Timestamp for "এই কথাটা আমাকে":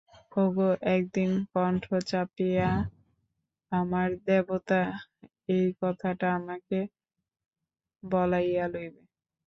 5.49-6.79